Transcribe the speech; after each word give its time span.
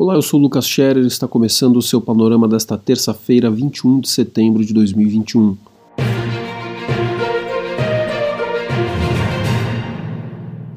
Olá, 0.00 0.14
eu 0.14 0.22
sou 0.22 0.38
Lucas 0.38 0.64
Scherer 0.64 1.02
e 1.02 1.08
está 1.08 1.26
começando 1.26 1.76
o 1.76 1.82
seu 1.82 2.00
panorama 2.00 2.46
desta 2.46 2.78
terça-feira, 2.78 3.50
21 3.50 3.98
de 3.98 4.08
setembro 4.08 4.64
de 4.64 4.72
2021. 4.72 5.56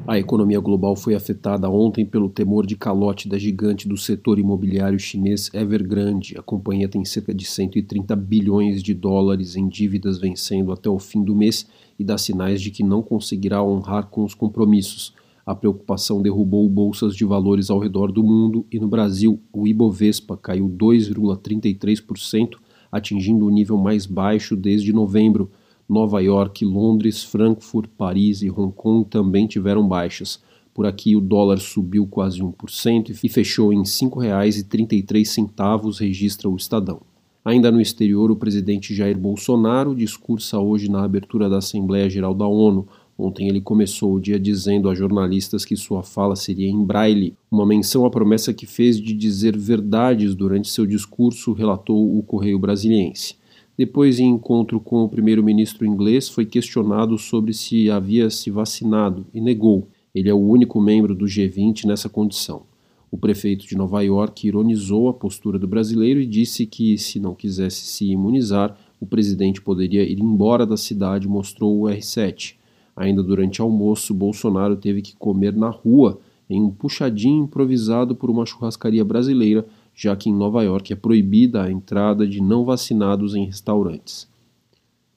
A 0.08 0.18
economia 0.18 0.58
global 0.58 0.96
foi 0.96 1.14
afetada 1.14 1.70
ontem 1.70 2.04
pelo 2.04 2.28
temor 2.28 2.66
de 2.66 2.74
calote 2.74 3.28
da 3.28 3.38
gigante 3.38 3.86
do 3.86 3.96
setor 3.96 4.40
imobiliário 4.40 4.98
chinês 4.98 5.48
Evergrande. 5.54 6.36
A 6.36 6.42
companhia 6.42 6.88
tem 6.88 7.04
cerca 7.04 7.32
de 7.32 7.44
130 7.44 8.16
bilhões 8.16 8.82
de 8.82 8.92
dólares 8.92 9.54
em 9.54 9.68
dívidas 9.68 10.18
vencendo 10.18 10.72
até 10.72 10.90
o 10.90 10.98
fim 10.98 11.22
do 11.22 11.36
mês 11.36 11.64
e 11.96 12.02
dá 12.02 12.18
sinais 12.18 12.60
de 12.60 12.72
que 12.72 12.82
não 12.82 13.02
conseguirá 13.02 13.62
honrar 13.62 14.08
com 14.08 14.24
os 14.24 14.34
compromissos. 14.34 15.14
A 15.44 15.54
preocupação 15.54 16.22
derrubou 16.22 16.68
bolsas 16.68 17.16
de 17.16 17.24
valores 17.24 17.68
ao 17.68 17.80
redor 17.80 18.12
do 18.12 18.22
mundo 18.22 18.64
e 18.70 18.78
no 18.78 18.86
Brasil 18.86 19.40
o 19.52 19.66
Ibovespa 19.66 20.36
caiu 20.36 20.68
2,33%, 20.68 22.58
atingindo 22.90 23.46
o 23.46 23.50
nível 23.50 23.76
mais 23.76 24.06
baixo 24.06 24.54
desde 24.54 24.92
novembro. 24.92 25.50
Nova 25.88 26.20
York, 26.20 26.64
Londres, 26.64 27.24
Frankfurt, 27.24 27.90
Paris 27.98 28.42
e 28.42 28.50
Hong 28.50 28.72
Kong 28.72 29.08
também 29.08 29.48
tiveram 29.48 29.86
baixas. 29.86 30.40
Por 30.72 30.86
aqui 30.86 31.16
o 31.16 31.20
dólar 31.20 31.58
subiu 31.58 32.06
quase 32.06 32.40
1% 32.40 33.18
e 33.22 33.28
fechou 33.28 33.72
em 33.72 33.78
R$ 33.78 33.84
5,33, 33.84 35.98
registra 35.98 36.48
o 36.48 36.56
Estadão. 36.56 37.00
Ainda 37.44 37.72
no 37.72 37.80
exterior, 37.80 38.30
o 38.30 38.36
presidente 38.36 38.94
Jair 38.94 39.18
Bolsonaro 39.18 39.96
discursa 39.96 40.60
hoje 40.60 40.88
na 40.88 41.02
abertura 41.02 41.50
da 41.50 41.58
Assembleia 41.58 42.08
Geral 42.08 42.34
da 42.34 42.46
ONU. 42.46 42.86
Ontem 43.18 43.48
ele 43.48 43.60
começou 43.60 44.14
o 44.14 44.20
dia 44.20 44.38
dizendo 44.38 44.88
a 44.88 44.94
jornalistas 44.94 45.64
que 45.64 45.76
sua 45.76 46.02
fala 46.02 46.34
seria 46.34 46.68
em 46.68 46.84
braille, 46.84 47.34
uma 47.50 47.66
menção 47.66 48.04
à 48.06 48.10
promessa 48.10 48.54
que 48.54 48.66
fez 48.66 49.00
de 49.00 49.12
dizer 49.12 49.56
verdades 49.56 50.34
durante 50.34 50.68
seu 50.68 50.86
discurso, 50.86 51.52
relatou 51.52 52.18
o 52.18 52.22
Correio 52.22 52.58
Brasiliense. 52.58 53.36
Depois, 53.76 54.18
em 54.18 54.28
encontro 54.28 54.78
com 54.80 55.02
o 55.04 55.08
primeiro-ministro 55.08 55.86
inglês, 55.86 56.28
foi 56.28 56.44
questionado 56.44 57.16
sobre 57.16 57.52
se 57.52 57.90
havia 57.90 58.28
se 58.30 58.50
vacinado 58.50 59.26
e 59.32 59.40
negou. 59.40 59.88
Ele 60.14 60.28
é 60.28 60.34
o 60.34 60.40
único 60.40 60.80
membro 60.80 61.14
do 61.14 61.24
G20 61.24 61.84
nessa 61.84 62.08
condição. 62.08 62.62
O 63.10 63.18
prefeito 63.18 63.66
de 63.66 63.76
Nova 63.76 64.02
York 64.02 64.46
ironizou 64.46 65.08
a 65.08 65.14
postura 65.14 65.58
do 65.58 65.68
brasileiro 65.68 66.18
e 66.20 66.26
disse 66.26 66.64
que, 66.64 66.96
se 66.96 67.20
não 67.20 67.34
quisesse 67.34 67.84
se 67.86 68.06
imunizar, 68.06 68.76
o 68.98 69.06
presidente 69.06 69.60
poderia 69.60 70.02
ir 70.02 70.18
embora 70.20 70.64
da 70.64 70.76
cidade, 70.76 71.28
mostrou 71.28 71.80
o 71.80 71.84
R7. 71.84 72.54
Ainda 72.96 73.22
durante 73.22 73.60
almoço, 73.60 74.14
Bolsonaro 74.14 74.76
teve 74.76 75.02
que 75.02 75.16
comer 75.16 75.54
na 75.54 75.70
rua, 75.70 76.18
em 76.48 76.60
um 76.60 76.70
puxadinho 76.70 77.44
improvisado 77.44 78.14
por 78.14 78.30
uma 78.30 78.44
churrascaria 78.44 79.04
brasileira, 79.04 79.66
já 79.94 80.14
que 80.14 80.28
em 80.28 80.34
Nova 80.34 80.62
York 80.62 80.92
é 80.92 80.96
proibida 80.96 81.62
a 81.62 81.70
entrada 81.70 82.26
de 82.26 82.42
não 82.42 82.64
vacinados 82.64 83.34
em 83.34 83.46
restaurantes. 83.46 84.30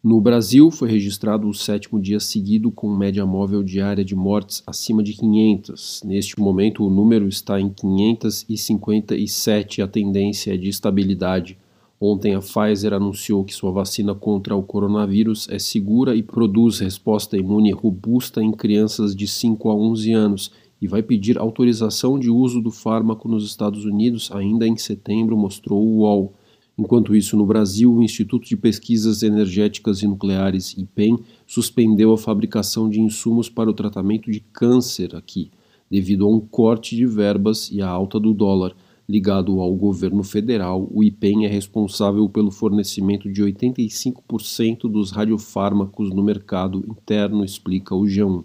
No 0.04 0.22
Brasil, 0.22 0.70
foi 0.70 0.88
registrado 0.88 1.50
o 1.50 1.54
sétimo 1.54 2.00
dia 2.00 2.20
seguido 2.20 2.70
com 2.70 2.96
média 2.96 3.26
móvel 3.26 3.64
diária 3.64 4.06
de 4.06 4.16
mortes 4.16 4.62
acima 4.68 5.02
de 5.02 5.14
500. 5.14 6.04
Neste 6.06 6.40
momento, 6.40 6.86
o 6.86 6.92
número 6.92 7.28
está 7.28 7.60
em 7.60 7.70
557 7.70 9.80
e 9.80 9.82
a 9.82 9.88
tendência 9.88 10.54
é 10.54 10.58
de 10.58 10.70
estabilidade. 10.70 11.58
Ontem, 12.00 12.36
a 12.36 12.40
Pfizer 12.40 12.94
anunciou 12.94 13.44
que 13.44 13.54
sua 13.54 13.72
vacina 13.72 14.14
contra 14.14 14.56
o 14.56 14.64
coronavírus 14.64 15.48
é 15.50 15.58
segura 15.58 16.16
e 16.16 16.22
produz 16.22 16.80
resposta 16.80 17.38
imune 17.38 17.72
robusta 17.72 18.44
em 18.44 18.52
crianças 18.52 19.16
de 19.16 19.28
5 19.28 19.70
a 19.70 19.76
11 19.76 20.12
anos 20.12 20.52
e 20.82 20.88
vai 20.88 21.02
pedir 21.02 21.38
autorização 21.38 22.20
de 22.20 22.30
uso 22.30 22.62
do 22.62 22.70
fármaco 22.70 23.30
nos 23.30 23.46
Estados 23.46 23.86
Unidos 23.86 24.30
ainda 24.34 24.68
em 24.68 24.76
setembro, 24.76 25.38
mostrou 25.38 25.82
o 25.82 26.00
UOL. 26.00 26.34
Enquanto 26.78 27.16
isso, 27.16 27.38
no 27.38 27.46
Brasil, 27.46 27.94
o 27.94 28.04
Instituto 28.04 28.46
de 28.46 28.58
Pesquisas 28.58 29.24
Energéticas 29.24 30.02
e 30.02 30.08
Nucleares, 30.08 30.78
IPEN, 30.78 31.18
suspendeu 31.48 32.12
a 32.12 32.18
fabricação 32.18 32.90
de 32.90 33.00
insumos 33.00 33.50
para 33.50 33.70
o 33.70 33.74
tratamento 33.74 34.30
de 34.30 34.42
câncer 34.42 35.16
aqui, 35.16 35.50
devido 35.90 36.26
a 36.26 36.30
um 36.30 36.42
corte 36.42 36.94
de 36.94 37.06
verbas 37.06 37.72
e 37.72 37.82
à 37.82 37.88
alta 37.88 38.20
do 38.20 38.34
dólar. 38.34 38.76
Ligado 39.08 39.60
ao 39.60 39.72
governo 39.76 40.24
federal, 40.24 40.90
o 40.92 41.04
IPEN 41.04 41.46
é 41.46 41.48
responsável 41.48 42.28
pelo 42.28 42.50
fornecimento 42.50 43.32
de 43.32 43.44
85% 43.44 44.90
dos 44.90 45.12
radiofármacos 45.12 46.10
no 46.10 46.24
mercado 46.24 46.84
interno, 46.90 47.46
explica 47.46 47.94
o 47.94 48.02
G1. 48.02 48.44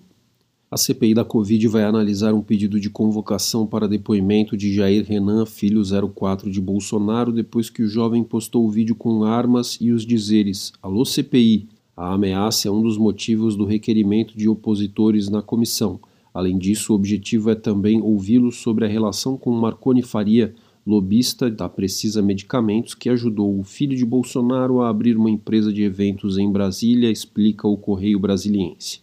A 0.71 0.77
CPI 0.77 1.15
da 1.15 1.25
Covid 1.25 1.67
vai 1.67 1.83
analisar 1.83 2.35
um 2.35 2.43
pedido 2.43 2.79
de 2.79 2.91
convocação 2.91 3.67
para 3.67 3.89
depoimento 3.89 4.55
de 4.55 4.73
Jair 4.73 5.05
Renan, 5.05 5.47
filho 5.47 5.83
04 6.15 6.51
de 6.51 6.61
Bolsonaro, 6.61 7.33
depois 7.33 7.71
que 7.71 7.83
o 7.83 7.89
jovem 7.89 8.23
postou 8.23 8.67
o 8.67 8.71
vídeo 8.71 8.95
com 8.95 9.25
armas 9.25 9.79
e 9.81 9.91
os 9.91 10.05
dizeres: 10.05 10.73
Alô 10.83 11.05
CPI. 11.05 11.69
A 11.97 12.15
ameaça 12.15 12.69
é 12.69 12.71
um 12.71 12.81
dos 12.81 12.97
motivos 12.97 13.57
do 13.57 13.65
requerimento 13.65 14.37
de 14.37 14.49
opositores 14.49 15.29
na 15.29 15.43
comissão. 15.43 16.01
Além 16.33 16.57
disso, 16.59 16.93
o 16.93 16.97
objetivo 16.97 17.51
é 17.51 17.55
também 17.55 18.01
ouvi-lo 18.01 18.53
sobre 18.53 18.85
a 18.85 18.89
relação 18.89 19.37
com 19.37 19.51
Marconi 19.51 20.03
Faria, 20.03 20.55
lobista 20.87 21.51
da 21.51 21.69
Precisa 21.69 22.23
Medicamentos, 22.23 22.95
que 22.95 23.09
ajudou 23.09 23.59
o 23.59 23.65
filho 23.65 23.97
de 23.97 24.05
Bolsonaro 24.05 24.81
a 24.81 24.89
abrir 24.89 25.17
uma 25.17 25.31
empresa 25.31 25.73
de 25.73 25.83
eventos 25.83 26.39
em 26.39 26.51
Brasília, 26.51 27.11
explica 27.11 27.69
o 27.69 27.77
Correio 27.77 28.19
Brasiliense. 28.19 29.01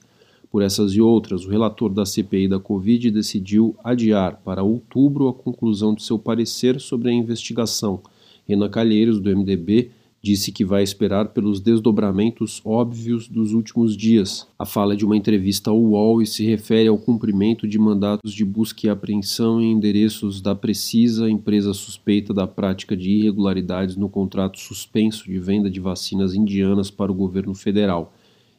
Por 0.49 0.61
essas 0.61 0.93
e 0.93 1.01
outras, 1.01 1.45
o 1.45 1.49
relator 1.49 1.93
da 1.93 2.05
CPI 2.05 2.47
da 2.47 2.59
Covid 2.59 3.11
decidiu 3.11 3.75
adiar 3.83 4.41
para 4.43 4.63
outubro 4.63 5.27
a 5.27 5.33
conclusão 5.33 5.93
de 5.93 6.03
seu 6.03 6.17
parecer 6.17 6.79
sobre 6.79 7.09
a 7.09 7.13
investigação. 7.13 8.01
Renan 8.47 8.69
Calheiros, 8.69 9.19
do 9.19 9.29
MDB, 9.29 9.91
disse 10.21 10.51
que 10.51 10.65
vai 10.65 10.83
esperar 10.83 11.29
pelos 11.29 11.59
desdobramentos 11.59 12.61
óbvios 12.65 13.27
dos 13.27 13.53
últimos 13.53 13.95
dias. 13.95 14.47
A 14.57 14.65
fala 14.65 14.95
de 14.95 15.05
uma 15.05 15.15
entrevista 15.15 15.69
ao 15.69 15.79
UOL 15.79 16.21
e 16.21 16.27
se 16.27 16.45
refere 16.45 16.87
ao 16.87 16.97
cumprimento 16.97 17.67
de 17.67 17.77
mandatos 17.77 18.33
de 18.33 18.43
busca 18.43 18.87
e 18.87 18.89
apreensão 18.89 19.61
em 19.61 19.71
endereços 19.71 20.41
da 20.41 20.55
Precisa, 20.55 21.29
empresa 21.29 21.73
suspeita 21.73 22.33
da 22.33 22.47
prática 22.47 22.95
de 22.95 23.11
irregularidades 23.11 23.95
no 23.95 24.09
contrato 24.09 24.59
suspenso 24.59 25.25
de 25.25 25.39
venda 25.39 25.69
de 25.69 25.79
vacinas 25.79 26.33
indianas 26.33 26.89
para 26.89 27.11
o 27.11 27.15
governo 27.15 27.53
federal 27.53 28.13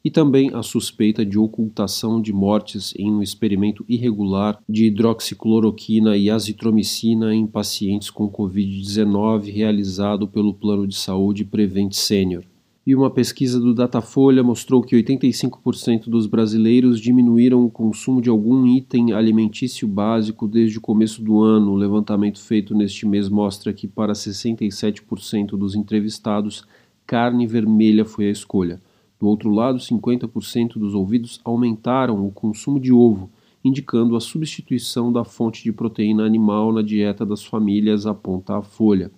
e 0.04 0.10
também 0.10 0.50
a 0.54 0.62
suspeita 0.62 1.25
de 1.25 1.38
ocultação 1.38 2.20
de 2.20 2.32
mortes 2.32 2.94
em 2.97 3.10
um 3.10 3.22
experimento 3.22 3.84
irregular 3.88 4.59
de 4.69 4.86
hidroxicloroquina 4.86 6.16
e 6.16 6.31
azitromicina 6.31 7.34
em 7.34 7.47
pacientes 7.47 8.10
com 8.10 8.31
Covid-19 8.31 9.53
realizado 9.53 10.26
pelo 10.28 10.54
Plano 10.54 10.87
de 10.87 10.97
Saúde 10.97 11.44
Prevent 11.44 11.92
Senior. 11.92 12.44
E 12.88 12.94
uma 12.94 13.10
pesquisa 13.10 13.60
do 13.60 13.75
Datafolha 13.75 14.42
mostrou 14.42 14.81
que 14.81 14.97
85% 14.97 16.08
dos 16.08 16.26
brasileiros 16.26 16.98
diminuíram 16.98 17.62
o 17.62 17.70
consumo 17.70 18.22
de 18.22 18.31
algum 18.31 18.66
item 18.66 19.12
alimentício 19.12 19.87
básico 19.87 20.48
desde 20.48 20.78
o 20.78 20.81
começo 20.81 21.22
do 21.22 21.42
ano. 21.42 21.72
O 21.72 21.76
levantamento 21.76 22.41
feito 22.41 22.75
neste 22.75 23.06
mês 23.06 23.28
mostra 23.28 23.75
que, 23.75 23.87
para 23.87 24.14
67% 24.14 25.48
dos 25.48 25.75
entrevistados, 25.75 26.64
carne 27.06 27.47
vermelha 27.47 28.06
foi 28.06 28.28
a 28.28 28.31
escolha. 28.31 28.81
Do 29.21 29.27
outro 29.27 29.51
lado, 29.51 29.79
50% 29.79 30.75
dos 30.75 30.95
ouvidos 30.95 31.41
aumentaram 31.45 32.25
o 32.27 32.31
consumo 32.31 32.79
de 32.79 32.93
ovo, 32.93 33.31
indicando 33.65 34.15
a 34.15 34.21
substituição 34.21 35.12
da 35.12 35.25
fonte 35.25 35.65
de 35.65 35.73
proteína 35.73 36.25
animal 36.25 36.73
na 36.73 36.83
dieta 36.83 37.27
das 37.27 37.45
famílias, 37.45 38.06
aponta 38.06 38.56
a 38.56 38.62
Folha. 38.62 39.11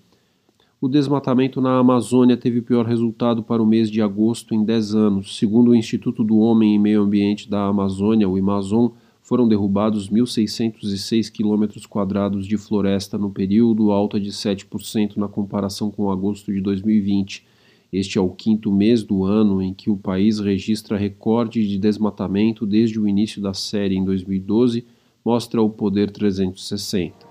O 0.81 0.89
desmatamento 0.89 1.61
na 1.61 1.79
Amazônia 1.79 2.39
teve 2.39 2.61
o 2.61 2.63
pior 2.63 2.87
resultado 2.87 3.43
para 3.43 3.63
o 3.63 3.67
mês 3.67 3.91
de 3.91 4.01
agosto 4.01 4.55
em 4.55 4.65
10 4.65 4.95
anos. 4.95 5.37
Segundo 5.37 5.73
o 5.73 5.75
Instituto 5.75 6.25
do 6.25 6.39
Homem 6.39 6.75
e 6.75 6.79
Meio 6.79 7.03
Ambiente 7.03 7.51
da 7.51 7.67
Amazônia, 7.67 8.27
o 8.27 8.39
Amazon, 8.39 8.89
foram 9.21 9.47
derrubados 9.47 10.09
1.606 10.09 11.31
quilômetros 11.31 11.85
quadrados 11.85 12.47
de 12.47 12.57
floresta 12.57 13.19
no 13.19 13.31
período, 13.31 13.93
alta 13.93 14.19
de 14.19 14.31
7% 14.31 15.19
na 15.19 15.29
comparação 15.29 15.91
com 15.91 16.11
agosto 16.11 16.51
de 16.51 16.63
2020. 16.63 17.45
Este 17.93 18.19
é 18.19 18.21
o 18.21 18.31
quinto 18.31 18.71
mês 18.71 19.03
do 19.03 19.25
ano 19.25 19.61
em 19.61 19.75
que 19.75 19.91
o 19.91 19.97
país 19.97 20.39
registra 20.39 20.97
recorde 20.97 21.67
de 21.67 21.77
desmatamento 21.77 22.65
desde 22.65 23.01
o 23.01 23.09
início 23.09 23.43
da 23.43 23.53
série 23.53 23.97
em 23.97 24.05
2012, 24.05 24.85
mostra 25.25 25.61
o 25.61 25.69
Poder 25.69 26.09
360. 26.09 27.29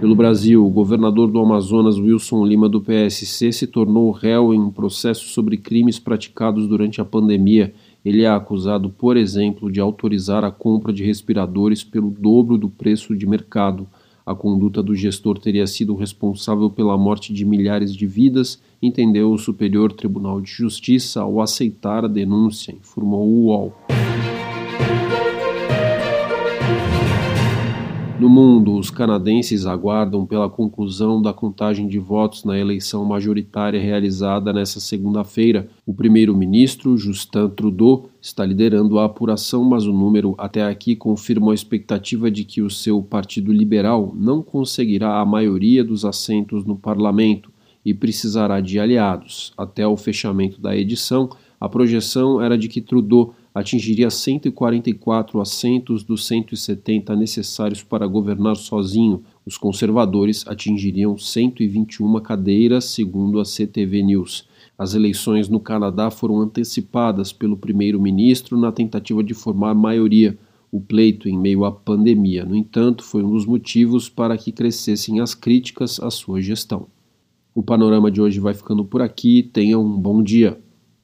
Pelo 0.00 0.16
Brasil, 0.16 0.66
o 0.66 0.70
governador 0.70 1.30
do 1.30 1.38
Amazonas, 1.38 1.96
Wilson 1.96 2.44
Lima, 2.44 2.68
do 2.68 2.80
PSC, 2.80 3.52
se 3.52 3.66
tornou 3.68 4.10
réu 4.10 4.52
em 4.52 4.58
um 4.58 4.70
processo 4.70 5.28
sobre 5.28 5.58
crimes 5.58 6.00
praticados 6.00 6.66
durante 6.66 7.00
a 7.00 7.04
pandemia. 7.04 7.72
Ele 8.04 8.22
é 8.24 8.28
acusado, 8.28 8.90
por 8.90 9.16
exemplo, 9.16 9.70
de 9.70 9.78
autorizar 9.78 10.42
a 10.42 10.50
compra 10.50 10.92
de 10.92 11.04
respiradores 11.04 11.84
pelo 11.84 12.10
dobro 12.10 12.58
do 12.58 12.68
preço 12.68 13.14
de 13.14 13.26
mercado. 13.26 13.86
A 14.30 14.34
conduta 14.36 14.80
do 14.80 14.94
gestor 14.94 15.40
teria 15.40 15.66
sido 15.66 15.96
responsável 15.96 16.70
pela 16.70 16.96
morte 16.96 17.34
de 17.34 17.44
milhares 17.44 17.92
de 17.92 18.06
vidas, 18.06 18.62
entendeu 18.80 19.32
o 19.32 19.36
Superior 19.36 19.92
Tribunal 19.92 20.40
de 20.40 20.48
Justiça 20.48 21.20
ao 21.20 21.40
aceitar 21.40 22.04
a 22.04 22.08
denúncia, 22.08 22.70
informou 22.70 23.26
o 23.26 23.46
UOL. 23.46 23.74
Mundo, 28.30 28.76
os 28.76 28.88
canadenses 28.88 29.66
aguardam 29.66 30.24
pela 30.24 30.48
conclusão 30.48 31.20
da 31.20 31.32
contagem 31.32 31.88
de 31.88 31.98
votos 31.98 32.44
na 32.44 32.58
eleição 32.58 33.04
majoritária 33.04 33.80
realizada 33.80 34.52
nesta 34.52 34.80
segunda-feira. 34.80 35.68
O 35.84 35.92
primeiro-ministro, 35.92 36.96
Justin 36.96 37.48
Trudeau, 37.48 38.08
está 38.22 38.46
liderando 38.46 38.98
a 38.98 39.04
apuração, 39.04 39.64
mas 39.64 39.84
o 39.84 39.92
número 39.92 40.34
até 40.38 40.64
aqui 40.64 40.94
confirma 40.94 41.50
a 41.50 41.54
expectativa 41.54 42.30
de 42.30 42.44
que 42.44 42.62
o 42.62 42.70
seu 42.70 43.02
Partido 43.02 43.52
Liberal 43.52 44.14
não 44.16 44.42
conseguirá 44.42 45.18
a 45.18 45.26
maioria 45.26 45.84
dos 45.84 46.04
assentos 46.04 46.64
no 46.64 46.76
parlamento 46.76 47.50
e 47.84 47.92
precisará 47.92 48.60
de 48.60 48.78
aliados. 48.78 49.52
Até 49.58 49.86
o 49.86 49.96
fechamento 49.96 50.60
da 50.60 50.76
edição, 50.76 51.28
a 51.60 51.68
projeção 51.68 52.40
era 52.40 52.56
de 52.56 52.68
que 52.68 52.80
Trudeau 52.80 53.34
atingiria 53.54 54.10
144 54.10 55.40
assentos 55.40 56.02
dos 56.02 56.26
170 56.26 57.14
necessários 57.16 57.82
para 57.82 58.06
governar 58.06 58.56
sozinho. 58.56 59.22
Os 59.44 59.58
conservadores 59.58 60.46
atingiriam 60.46 61.18
121 61.18 62.20
cadeiras, 62.20 62.84
segundo 62.86 63.40
a 63.40 63.44
CTV 63.44 64.02
News. 64.02 64.48
As 64.78 64.94
eleições 64.94 65.48
no 65.48 65.60
Canadá 65.60 66.10
foram 66.10 66.40
antecipadas 66.40 67.32
pelo 67.32 67.56
primeiro-ministro 67.56 68.58
na 68.58 68.72
tentativa 68.72 69.22
de 69.22 69.34
formar 69.34 69.74
maioria. 69.74 70.38
O 70.72 70.80
pleito 70.80 71.28
em 71.28 71.36
meio 71.36 71.64
à 71.64 71.72
pandemia, 71.72 72.44
no 72.44 72.54
entanto, 72.54 73.02
foi 73.02 73.22
um 73.22 73.30
dos 73.30 73.44
motivos 73.44 74.08
para 74.08 74.38
que 74.38 74.52
crescessem 74.52 75.20
as 75.20 75.34
críticas 75.34 75.98
à 76.00 76.10
sua 76.10 76.40
gestão. 76.40 76.86
O 77.52 77.62
panorama 77.62 78.10
de 78.10 78.22
hoje 78.22 78.38
vai 78.38 78.54
ficando 78.54 78.84
por 78.84 79.02
aqui. 79.02 79.42
Tenha 79.42 79.78
um 79.78 79.98
bom 79.98 80.22
dia. 80.22 80.58